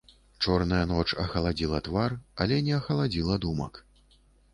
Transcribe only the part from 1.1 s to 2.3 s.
ахаладзіла твар,